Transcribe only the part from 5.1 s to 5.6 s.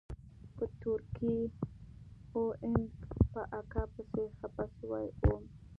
وم.